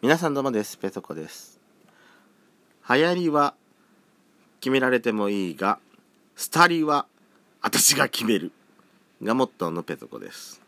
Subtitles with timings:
[0.00, 0.76] 皆さんどうもです。
[0.76, 1.58] ペソコです。
[2.88, 3.54] 流行りは
[4.60, 5.80] 決められてもいいが
[6.36, 7.06] スタリは
[7.62, 8.52] 私が決める。
[9.20, 10.62] がモットーのペソコです。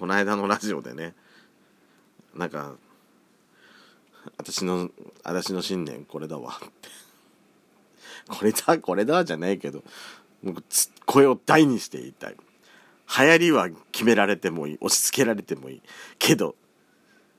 [0.00, 1.12] この間のラジオでね
[2.34, 2.72] なんか
[4.38, 4.88] 私の
[5.22, 6.58] 私の信念これだわ。
[6.64, 6.88] って
[8.28, 9.82] これだこれだじゃないけど
[10.42, 10.62] 僕
[11.04, 12.36] 声を大にして言いたい。
[13.18, 15.82] 流行りは決められてもいい押し付けられてもいい。
[16.18, 16.56] けど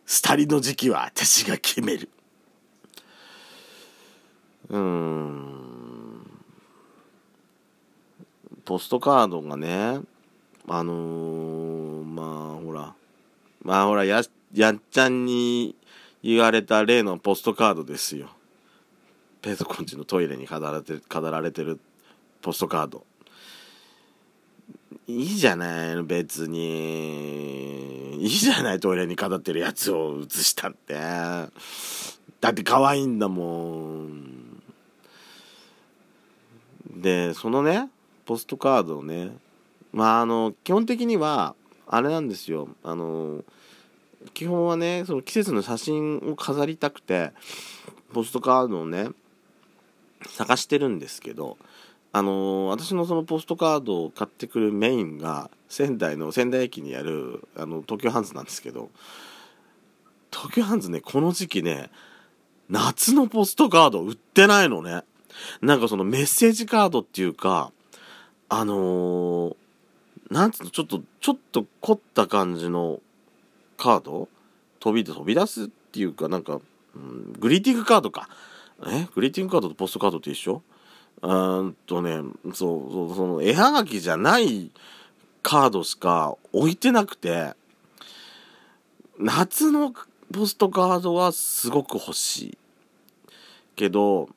[0.08, 2.10] スタリの時期は私が決める。
[4.70, 6.22] うん。
[8.64, 10.00] ポストカードがね
[10.68, 12.24] あのー、ま
[12.58, 12.94] あほら。
[13.62, 14.22] まあほらや
[14.54, 15.76] やっちゃんに
[16.24, 18.30] 言われた例のポストカードですよ。
[19.42, 21.82] ペソコンチのトイレに飾られてる飾られてる
[22.42, 23.06] ポストカード。
[25.06, 28.07] いいじゃない別に。
[28.18, 30.96] いいじゃないトイレに飾ってるやつを写したって。
[30.96, 31.50] だ
[32.50, 34.62] って可愛いんだもん。
[36.90, 37.90] でそのね
[38.26, 39.32] ポストカードをね
[39.92, 41.56] まああの基本的には
[41.88, 42.70] あれなんですよ。
[42.84, 43.44] あの
[44.34, 47.32] 基本はねその季節の写真を飾りたくて
[48.14, 49.10] ポストカードをね
[50.28, 51.58] 探してるんですけど
[52.18, 58.90] あの私のそのポストカードを買ってくるメインが仙台の仙台駅にあるあの東急ハンズなんですけど
[60.34, 61.92] 東急ハンズねこの時期ね
[62.70, 65.04] 夏のポストカード売ってないのね。
[65.62, 67.72] なんかそのメッセージカードっていうか
[68.50, 69.56] あのー、
[70.32, 73.00] なんつうのちょっとちょっと凝った感じの
[73.78, 74.28] カード？
[74.80, 76.62] 飛び飛び出すっていうかなんか、
[76.96, 78.28] うん、グリーティングカードか。
[78.88, 79.08] え？
[79.14, 80.64] グリーティングカードとポストカードって一緒？
[81.22, 82.22] うんとね、
[82.54, 84.72] そうそう、その絵はがきじゃない
[85.42, 87.54] カードしか置いてなくて、
[89.18, 89.94] 夏の
[90.32, 92.58] ポストカードはすごく欲しい。
[93.76, 94.30] けど、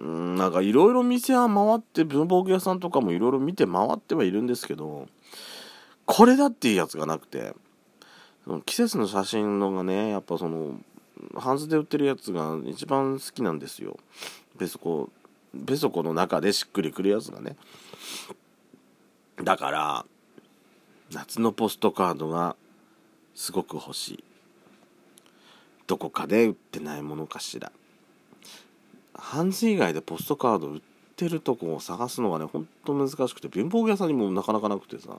[0.00, 5.06] んなんかいろいろ店は回って、文房具屋さんとかもいろいろ見て回ってはいるんですけど、
[6.06, 7.54] これだっていうやつがなくて、
[8.44, 10.80] その季節の写真のがね、やっぱその、
[11.36, 13.98] ハンズで売ってるやつが一番好きなんですよ。
[14.58, 15.10] で、そこ、
[15.66, 17.56] ペソコの中でしっくりくるやつがね。
[19.42, 20.04] だから
[21.12, 22.56] 夏のポストカードが
[23.34, 24.24] すごく欲しい。
[25.86, 27.70] どこかで売ってないものかしら。
[29.14, 30.80] ハンズ以外でポストカード売っ
[31.16, 35.16] てるとこを探すのがねほんと難しくて貧乏屋さんにもなかなかなくてさ。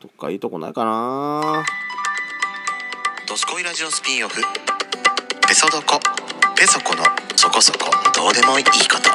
[0.00, 1.64] どっかいいとこないかな。
[3.28, 4.42] ドスコイラジオスピンオフ。
[5.46, 6.31] ペソドコ。
[6.62, 7.02] ペソコの
[7.34, 9.10] そこそこどうでもいいこと。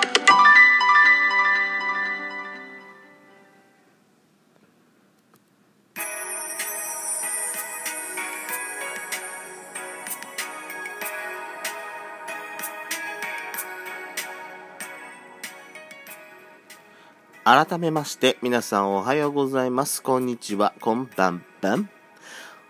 [17.45, 20.03] 改めまして皆さんおはようございます。
[20.03, 20.73] こんにちは。
[20.81, 21.89] こんばんばん。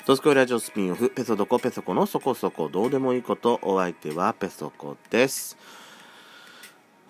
[0.07, 5.57] ドスコイラジオスピンオフペソドコペソコのそこそこどうでもいいことお相手はペソコです。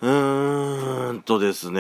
[0.02, 1.80] うーんとですね。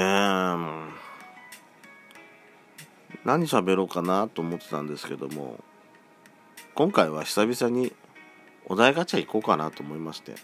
[3.25, 5.57] 何喋ろうかなと思ってたんですけども
[6.75, 7.93] 今回は久々に
[8.67, 10.35] お題ガチャ行こうかなと思いまして。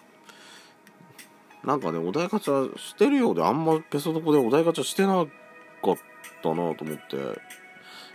[1.64, 5.28] なんかねお題ガチャしてるようであんまペソドコでお題ガチャしてなかっ
[6.42, 7.16] たなと思って、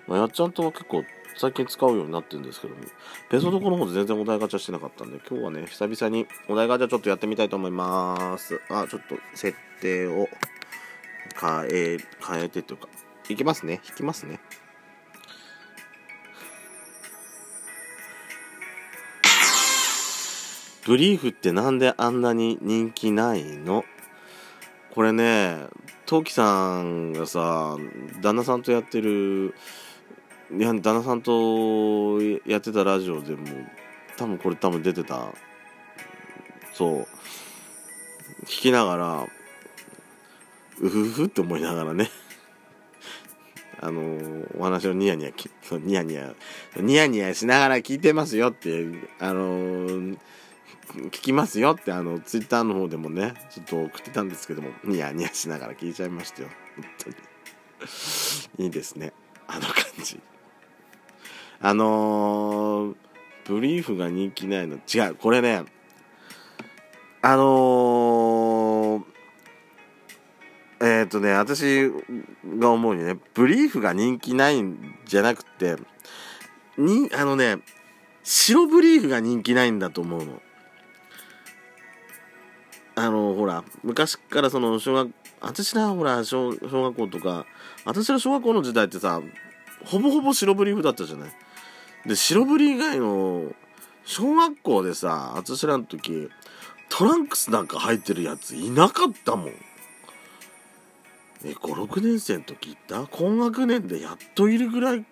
[0.09, 1.05] まあ、やっちゃんとは結構
[1.39, 2.83] 最近使うようになってるんですけども、
[3.31, 8.61] ペソドコの方で全然お題ガチャしてなかったんで、今日はね、久々にお題ガチャちょっとやってみたいと思います。
[8.69, 10.29] あ、ちょっと設定を
[11.41, 12.89] 変え、変えてというか、
[13.29, 13.81] いきますね。
[13.89, 14.41] 引きますね。
[20.85, 23.85] ブリーフってなんであんなに人気ないの？
[24.91, 25.69] これね、
[26.07, 27.77] トウキさんがさ、
[28.23, 29.55] 旦那さんとやってる、
[30.51, 33.47] いや旦那さんとやってたラジオでも
[34.17, 35.29] 多分これ多分出てた。
[36.73, 37.07] そう。
[38.45, 39.27] 聞きながら
[40.81, 42.11] うふふって思いながらね。
[43.81, 45.31] あのお話をニヤニヤ
[45.79, 46.35] ニヤニヤ
[46.77, 48.87] ニヤニヤしながら聞いてますよって
[49.21, 56.49] あの聞きますよってあのツイッターの方でもねちょっと送ってたんですけどもニヤニヤしながら聞いちゃいましたよ。
[56.75, 57.17] 本当に。
[58.65, 59.13] いいですね。
[59.47, 60.19] あの感じ。
[61.61, 62.95] あのー、
[63.47, 64.77] ブリーフが人気ないの。
[64.77, 65.65] 違うこれね
[67.21, 71.91] あのー、えっ、とね私
[72.59, 75.77] が思うにねブリーフが人気ないんじゃなくて
[76.77, 77.59] にあのね
[78.23, 80.41] 白ブリーフが人気ないんだと思うの。
[82.95, 87.47] あのほら昔からその小学私らほら小小学校とか
[87.85, 89.21] 私ら小学校の時代ってさ
[89.85, 91.31] ほぼほぼ白ブリーフだったじゃない。
[92.09, 93.53] で白ブリ以外の
[94.07, 96.31] 小学校でさ私らの時
[96.89, 99.49] トランクスなんか入ってるやついなかったもん。
[101.45, 103.07] え56年生の時いた？
[103.11, 105.05] 高学年でやっといるぐらい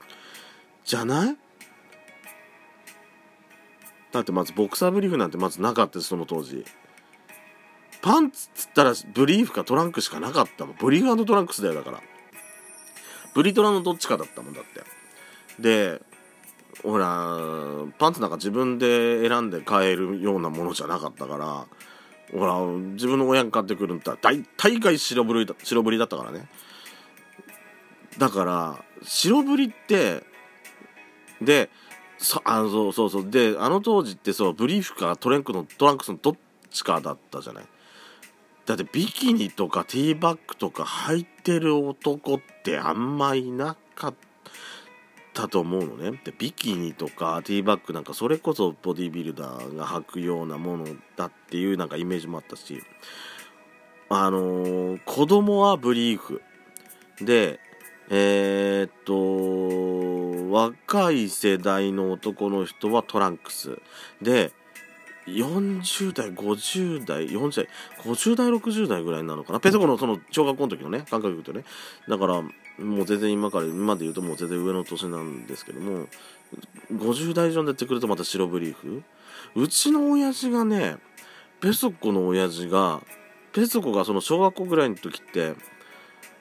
[0.87, 1.37] じゃない？
[4.11, 6.65] だってまずボクサーブリーフなんてまずなかったその当時。
[8.01, 10.77] パンツっつったらブリーフかトランクしかなかったもん。
[10.77, 12.01] ブリーフトランクスだよだから。
[13.35, 14.83] ブリトラのどっちかだったもんだって。
[15.61, 16.01] で
[16.83, 17.37] ほら
[17.99, 21.67] パンツなんか自分で選んで買えるようなものじゃなかったから
[22.39, 22.61] ほら
[22.93, 26.49] 自分の親が買ってくるんだったら大大概白ブリだ白ブリだったからね。
[28.19, 30.23] だから白ブリって
[31.41, 31.71] で
[32.19, 36.37] そあのそうそうそうであの当時ってそうブリーフかトレンクのトランクスのどっ
[36.71, 37.65] ちかだったじゃない。
[38.65, 44.26] だってビキニとかティーバッグとか履いてる男ってあんまいなかった。
[45.49, 46.19] と思うのね。
[46.25, 50.87] でビキニとかティーバッグなんかそれこそボディビルダーが履くようなもの
[51.17, 52.83] だっていうなんかイメージもあったし
[54.09, 56.43] あのー、子供はブリーフ。
[57.21, 57.61] で
[58.09, 63.79] えー、っと若い世代の男の人はトランクス。
[64.23, 64.53] で
[65.27, 67.69] 40代50代40代
[68.05, 69.61] 50代60代ぐらいなのかな。
[69.61, 71.65] ペソコのその小学校の時のね感覚で言うとね。
[72.09, 72.43] だから
[72.79, 76.07] もう全然今から今で言うともう全然上の年なんですけども
[76.93, 79.03] 50代以上になってくるとまた白ブリーフ。
[79.55, 80.97] うちの親父がね
[81.61, 83.01] ペソコの親父が
[83.53, 85.55] ペソコがその小学校ぐらいの時って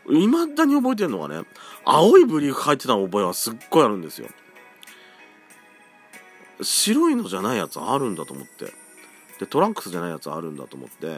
[0.10, 1.48] いまだに覚えてるのがね
[1.86, 4.28] 青いブリーフ履いてた覚えはすっごいあるんですよ。
[6.62, 8.74] 白いのじゃないやつあるんだと思って。
[9.40, 11.18] でトランクスじゃないやつあるんだと思って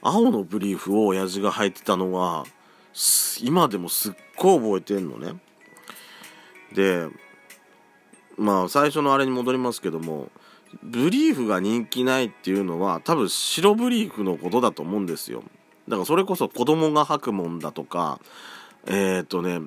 [0.00, 2.44] 青のブリーフを親父が履いてたのは
[3.40, 5.40] 今でもすっごい覚えてんのね。
[6.74, 7.08] で
[8.36, 10.30] まあ最初のあれに戻りますけども
[10.82, 15.42] ブリーフが人気ないっていうのは多分白ブリーフのことだと思うんですよ。
[15.88, 18.20] だからそれこそ子供が履くもんだとか
[18.86, 19.60] えっ、ー、とね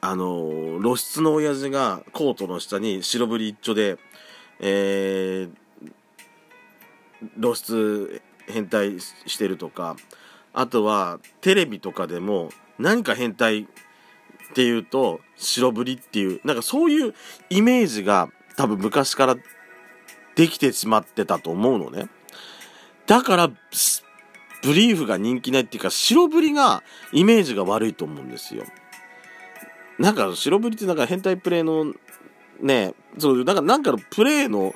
[0.00, 3.98] あの露出の親父がコートの下に白ブリ一丁で、
[4.60, 9.96] えー、露出変態してるとか
[10.56, 12.48] あとはテレビとかでも
[12.78, 13.66] 何か変態っ
[14.54, 17.14] ていうと白ブリっていうなんかそういう
[17.50, 19.36] イメージが多分昔から
[20.34, 22.08] できてしまってたと思うのね。
[23.06, 26.82] だからブリーフが人気ないっていうか白ブリが
[27.12, 28.64] イメージが悪いと思うんですよ。
[29.98, 31.92] なんか白ブリってなんか変態プレイの
[32.62, 34.74] ねそうなんかなんかのプレイの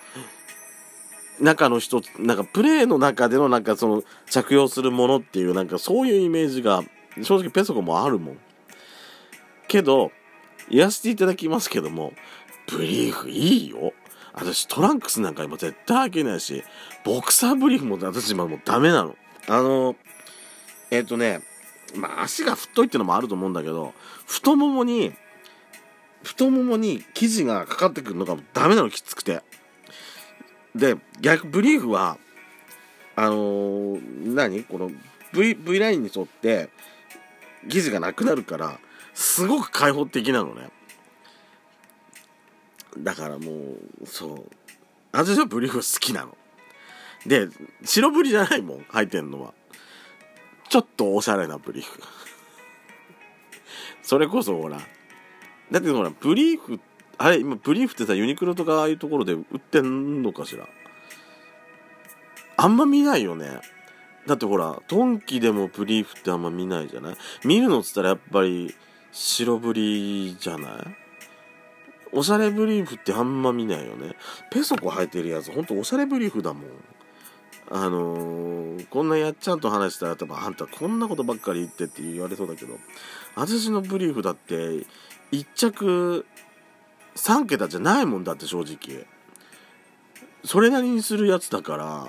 [1.40, 6.82] 中の一つなんかプレイの中でのなんかその着用するものっていうなんかそういうイメージが
[7.22, 8.38] 正直ペソコもあるもん。
[9.68, 10.12] けど
[10.68, 12.12] 言わせていただきますけども
[12.66, 13.92] ブリーフいいよ。
[14.32, 16.62] 私トランクスなんか今絶対開けないし
[17.04, 19.16] ボクサーブリーフも私今もうダメなの。
[19.48, 19.96] あの
[20.90, 21.40] えっ、ー、とね
[21.96, 23.92] まあ足が太いってのもあると思うんだけど
[24.26, 25.12] 太ももに
[26.22, 29.42] 太ももに生地がかかってくるのがダメなのきつくて。
[30.74, 32.18] で逆ブリーフは
[33.16, 34.64] あのー、何？
[34.64, 34.90] この
[35.32, 36.70] V, v ラインに沿って
[37.68, 38.78] 生地がなくなるから
[39.12, 40.70] すごく開放的なのね。
[42.98, 43.52] だからも
[44.02, 44.44] うそう。
[45.12, 46.36] 私はブリーフ好きなの。
[47.26, 47.48] で
[47.84, 49.52] 白ブリじゃないもん履いてんのは。
[50.68, 52.00] ちょっとおしゃれなブリーフ。
[54.02, 54.80] それこそほら
[55.70, 56.89] だってほらブリーフって
[57.22, 60.66] あれ今ブリーフってさユニクロとかああいうところで売ってんのかしら？
[62.56, 63.60] あんま見ないよね。
[64.26, 67.16] だってほらトンキでもブリーフってあんま見ないじゃない？
[67.44, 68.74] 見るのっつったらやっぱり
[69.12, 70.72] 白ブリじゃない？
[72.12, 74.14] おしゃれブリーフってあんま見ないよね。
[74.50, 76.64] ペソコ履いてるやつほんとおしゃれブリーフだもん。
[77.70, 82.78] あのー、こんなやっちゃんと話したら多分あんたこんなことばっかり言ってって言われそうだけど
[83.36, 84.54] 私のブリーフだって
[85.30, 86.26] 1着
[87.16, 89.06] 3桁じゃないもんだって正直。
[90.44, 92.06] それなりにするやつだから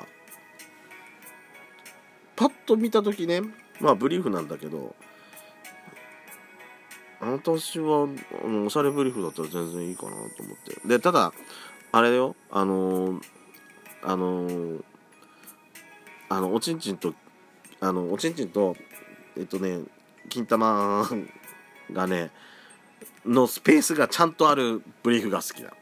[2.35, 3.41] パッと見た時ね
[3.79, 4.95] まあブリーフなんだけど
[7.19, 8.07] 私は
[8.43, 10.87] あのおしゃれブリーフだったら全然いいかなと思って。
[10.87, 11.33] でただ
[11.91, 12.35] あれよ。
[12.49, 13.21] あのー、
[14.01, 14.83] あのー、
[16.29, 17.13] あのおちんちんと
[17.79, 18.75] あのおちんちんと
[19.37, 19.81] えっとね
[20.29, 21.07] 金玉
[21.91, 22.31] がね
[23.25, 25.73] のスペースがちゃんとあるブリーフが好きだ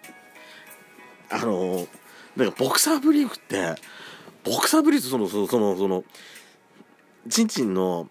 [1.30, 1.88] あの
[2.36, 3.76] なんかボクサーブリーフって
[4.44, 6.04] ボクサーブリーフそのそのそのその
[7.30, 8.10] チンチンの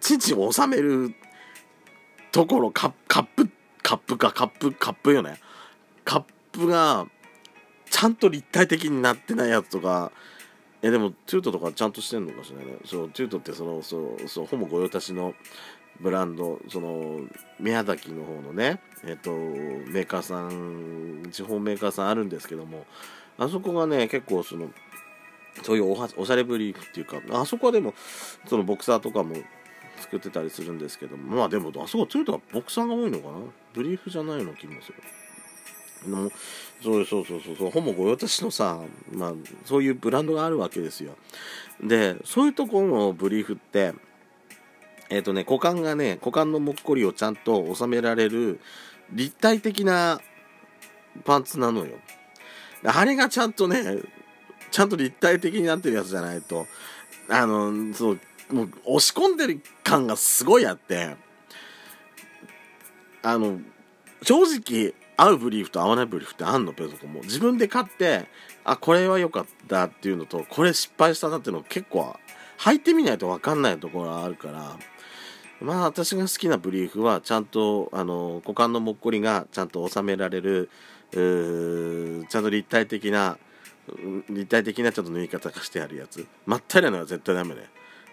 [0.00, 1.14] チンチンを収める
[2.32, 3.50] ところカッカップ
[3.82, 5.38] カップかカップカップよね
[6.04, 7.06] カップが
[7.90, 10.12] ちゃんと立体的になってないやつとか
[10.82, 15.34] えでも TOOTとかちゃんとしてんのかしらねそう TOOTってそのそうそうほぼ御用達の
[16.00, 17.20] ブランドその
[17.58, 22.86] 宮崎の方のねえっとメーカーさん地方メーカーさんあるんですけども
[23.38, 24.70] あそこがね結構その
[25.62, 27.94] そういうおはおしゃれブリーフっていうかあそこはでも
[28.46, 29.36] そのボクサーとかも
[29.98, 33.38] 作ってたりするんですけどもまあでもあそこ TOOTはボクサーが多いのかな？
[33.74, 34.94] ブリーフじゃないの気もする。
[36.04, 36.30] でも
[36.82, 38.80] そうそうそうそうそうほぼ御用達のさ、
[39.12, 39.32] まあ、
[39.66, 41.14] そういうブランドがあるわけですよ。
[41.82, 43.92] でそういうところのブリーフって
[45.10, 48.60] えっ、とね股間がね股間のもっこりをちゃんと収められる
[49.12, 50.20] 立体的な
[51.24, 51.98] パンツなのよ。
[52.84, 53.98] あれがちゃんとね
[54.70, 56.66] ちゃんと立体的になってるやつじゃないと
[57.28, 61.16] あのそうもう押し込んでる感がすごいあって
[63.22, 63.60] あの
[64.22, 66.72] 正直合うブリーフと合わないブリーフってあんの？
[66.72, 67.20] ペソコも。
[67.22, 68.26] 自分で買って
[68.64, 72.16] あこれは良かったっていうのとこれ失敗したなっていうの結構
[72.58, 74.78] 履いてみないと分かんないところがあるから
[75.60, 80.70] まあ私が好きなブリーフはちゃんとあの股間のもっこりがちゃんと収められる
[81.12, 83.38] ちゃんと立体的な
[84.28, 86.26] 立体的なちょっと縫い方がしてあるやつ。
[86.46, 87.68] まったりなのは絶対ダメね。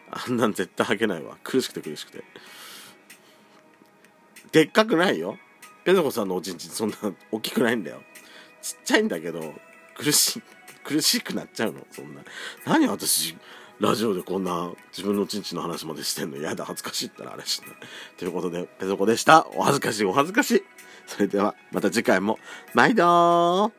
[0.09, 1.37] あんなん絶対履けないわ。
[1.43, 2.23] 苦しくて苦しくて。
[4.51, 5.37] でっかくないよ。
[5.83, 6.95] ペソコさんのおちんちんそんな
[7.31, 8.01] 大きくないんだよ。
[8.61, 9.53] ちっちゃいんだけど
[9.95, 10.43] 苦しい
[10.83, 11.85] 苦しくなっちゃうの。
[11.91, 12.21] そんな。
[12.65, 13.37] 何私
[13.79, 17.69] ラジオでこんな自分のちんちんの話までしてんの嫌だ恥ずかしいったらあれしない
[18.17, 19.45] ということでペソコでした。
[19.55, 20.63] お恥ずかしいお恥ずかしい。
[21.05, 22.39] それではまた次回も。
[22.73, 23.71] 毎度